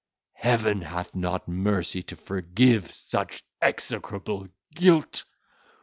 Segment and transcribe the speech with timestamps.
[0.37, 5.25] Heaven hath not mercy to forgive such execrable guilt.